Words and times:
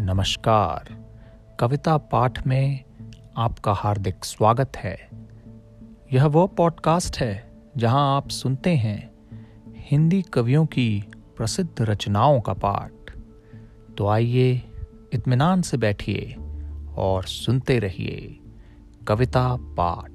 नमस्कार। 0.00 1.06
कविता 1.60 1.96
पाठ 1.96 2.46
में 2.46 2.84
आपका 3.36 3.72
हार्दिक 3.72 4.24
स्वागत 4.24 4.72
है। 4.76 5.08
यह 6.12 6.26
वो 6.26 6.46
पॉडकास्ट 6.46 7.16
है 7.16 7.52
जहाँ 7.76 8.16
आप 8.16 8.28
सुनते 8.28 8.76
हैं 8.76 9.10
हिंदी 9.76 10.22
कवियों 10.22 10.66
की 10.66 11.04
प्रसिद्ध 11.36 11.82
रचनाओं 11.82 12.40
का 12.40 12.52
पाठ। 12.52 13.18
तो 13.98 14.08
आइए 14.08 14.62
इत्मीनान 15.12 15.62
से 15.62 15.76
बैठिए 15.76 16.36
और 16.96 17.24
सुनते 17.24 17.78
रहिए 17.78 18.38
कविता 19.08 19.56
पाठ। 19.60 20.13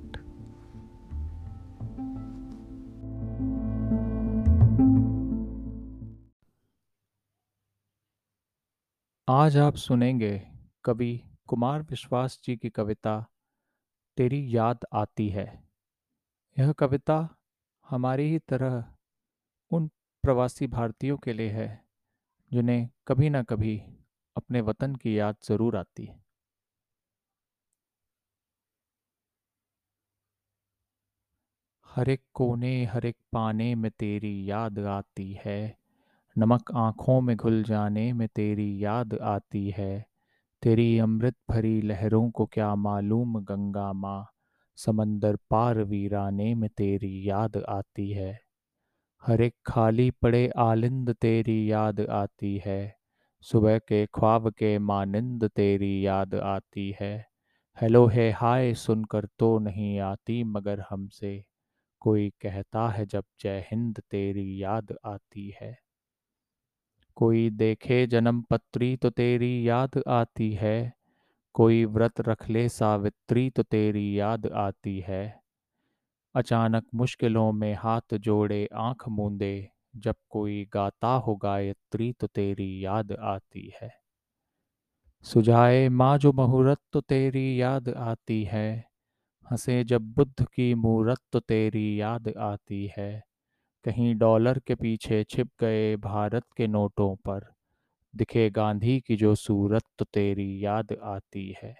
आज 9.30 9.58
आप 9.58 9.76
सुनेंगे 9.76 10.48
कवि 10.86 11.24
कुमार 11.48 11.82
विश्वास 11.82 12.40
जी 12.44 12.58
की 12.58 12.70
कविता, 12.70 13.26
तेरी 14.18 14.58
याद 14.58 14.86
आती 14.94 15.30
है। 15.30 15.64
यह 16.58 16.72
कविता 16.72 17.38
हमारी 17.90 18.30
ही 18.30 18.40
तरह 18.40 18.84
उन 19.72 19.88
प्रवासी 20.24 20.68
भारतीयों 20.68 21.18
के 21.18 21.34
लिए 21.34 21.50
है, 21.50 21.86
जिन्हें 22.54 22.90
कभी 23.08 23.30
ना 23.30 23.44
कभी 23.44 23.78
अपने 24.38 24.62
वतन 24.62 24.96
की 24.96 25.20
याद 25.20 25.36
ज़रूर 25.44 25.78
आती 25.78 26.06
है। 26.06 26.24
हर 31.86 32.10
एक 32.10 32.22
कोने, 32.34 32.86
हर 32.86 33.06
एक 33.06 33.18
पाने 33.34 33.76
में 33.76 33.92
तेरी 33.92 34.52
याद 34.52 34.80
आती 34.80 35.40
है। 35.46 35.79
नमक 36.40 36.72
आँखों 36.76 37.22
में 37.22 37.38
घुल 37.38 37.64
जाने 37.64 38.14
में 38.14 38.28
तेरी 38.36 38.84
याद 38.84 39.14
आती 39.22 39.70
है। 39.70 40.06
तेरी 40.62 41.00
अमृत 41.00 41.36
भरी 41.50 41.82
लहरों 41.82 42.32
को 42.32 42.46
क्या 42.46 42.76
मालूम 42.76 43.40
गंगा 43.40 43.94
माँ? 43.94 44.28
समंदर 44.76 45.36
पार 45.36 45.84
वीराने 45.84 46.56
में 46.56 46.70
तेरी 46.78 47.30
याद 47.30 47.58
आती 47.58 48.12
है। 48.12 48.40
हर 49.28 49.42
एक 49.42 49.56
खाली 49.66 50.12
पड़े 50.12 50.52
आलिंद 50.58 51.14
तेरी 51.14 51.72
याद 51.72 52.02
आती 52.02 52.62
है। 52.66 52.96
सुबह 53.42 53.80
के 53.80 54.06
ख्वाब 54.06 54.50
के 54.50 54.80
मानिंद 54.80 55.50
तेरी 55.56 56.06
याद 56.06 56.36
आती 56.36 56.96
है। 57.02 57.26
हेलो 57.82 58.08
है 58.08 58.32
हाय 58.32 58.74
सुनकर 58.74 59.28
तो 59.40 59.60
नहीं 59.60 60.00
आती 60.00 60.44
मगर 60.44 60.84
हमसे। 60.90 61.44
कोई 62.00 62.30
कहता 62.30 62.90
है 62.90 63.06
जब 63.06 63.24
जय 63.40 63.66
हिंद 63.72 64.02
तेरी 64.12 64.64
याद 64.64 64.96
आती 65.06 65.54
है। 65.62 65.89
कोई 67.20 67.50
देखे 67.50 68.08
जन्म 68.08 68.42
पत्री 68.42 68.96
तो 68.96 69.10
तेरी 69.10 69.70
याद 69.70 70.04
आती 70.08 70.54
है। 70.54 70.94
कोई 71.54 71.86
व्रत 71.86 72.22
रख 72.22 72.50
ले 72.50 72.70
सावित्री 72.70 73.50
तो 73.50 73.64
तेरी 73.64 74.20
याद 74.20 74.48
आती 74.48 75.00
है। 75.08 75.42
अचानक 76.36 76.86
मुश्किलों 76.96 77.52
में 77.52 77.76
हाथ 77.76 78.14
जोड़े, 78.14 78.70
आँख 78.74 79.08
मूंदे, 79.10 79.70
जब 79.96 80.16
कोई 80.30 80.70
गाता 80.74 81.08
हो 81.08 81.36
गायत्री 81.36 82.14
तो 82.14 82.28
तेरी 82.28 82.86
याद 82.86 83.12
आती 83.12 83.74
है। 83.82 83.92
सुझाए, 85.24 85.90
माँ 85.90 86.18
जो 86.18 86.32
मुहूर्त 86.32 86.80
तो 86.94 87.02
तेरी 87.02 87.62
याद 87.62 87.90
आती 87.90 88.44
है। 88.44 88.86
हंसे 89.52 89.84
जब 89.84 90.02
बुद्ध 90.02 90.46
की 90.46 90.74
मूरत 90.74 91.20
तो 91.32 91.40
तेरी 91.40 92.02
याद 92.02 92.34
आती 92.38 92.92
है। 92.98 93.29
कहीं 93.84 94.16
डॉलर 94.16 94.60
के 94.60 94.76
पीछे 94.76 95.24
छिप 95.24 95.50
गए 95.62 95.96
भारत 95.96 96.44
के 96.58 96.68
नोटों 96.68 97.16
पर, 97.16 97.46
दिखे 98.16 98.50
गांधी 98.50 99.00
की 99.00 99.16
जो 99.16 99.36
सूरत 99.36 99.84
तो 100.00 100.06
तेरी 100.06 100.66
याद 100.66 100.98
आती 101.04 101.56
है। 101.64 101.76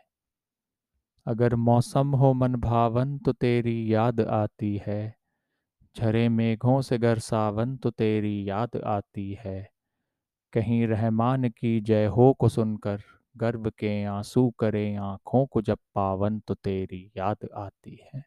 अगर 1.26 1.56
मौसम 1.56 2.16
हो 2.16 2.34
मन 2.34 2.56
भावन 2.56 3.18
तो 3.18 3.34
तेरी 3.34 3.94
याद 3.94 4.22
आती 4.22 4.82
है। 4.88 5.16
झरे 5.96 6.30
मेघों 6.30 6.82
से 6.82 6.98
गर 6.98 7.20
सावन 7.20 7.78
तो 7.78 7.90
तेरी 7.90 8.50
याद 8.50 8.76
आती 8.86 9.38
है। 9.40 9.70
कहीं 10.54 10.88
रहमान 10.88 11.50
की 11.50 11.82
जय 11.82 12.06
हो 12.06 12.34
को 12.34 12.50
सुनकर, 12.50 13.02
गर्व 13.38 13.70
के 13.70 14.04
आँसू 14.04 14.50
करे 14.50 14.96
आँखों 14.96 15.46
को 15.46 15.62
जब 15.62 15.78
पावन 15.96 16.40
तो 16.40 16.54
तेरी 16.54 17.12
याद 17.18 17.38
आती 17.54 18.00
है। 18.14 18.26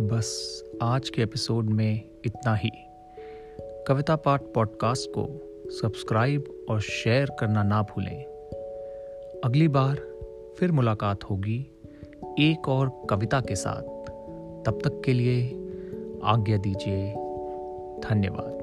बस 0.00 0.62
आज 0.82 1.10
के 1.10 1.22
एपिसोड 1.22 1.70
में 1.70 2.00
इतना 2.24 2.54
ही। 2.54 2.70
कविता 3.60 4.16
पाठ 4.16 4.42
पॉडकास्ट 4.42 5.10
को 5.18 5.28
सब्सक्राइब 5.70 6.66
और 6.70 6.80
शेयर 6.80 7.30
करना 7.40 7.62
ना 7.62 7.82
भूलें। 7.82 8.24
अगली 9.44 9.68
बार 9.68 9.94
फिर 10.58 10.72
मुलाकात 10.72 11.24
होगी 11.24 11.66
एक 12.38 12.68
और 12.68 13.02
कविता 13.10 13.40
के 13.40 13.56
साथ। 13.56 13.82
तब 14.66 14.78
तक 14.84 15.02
के 15.04 15.12
लिए 15.12 15.42
आज्ञा 16.24 16.56
दीजिए। 16.56 17.12
धन्यवाद। 18.10 18.57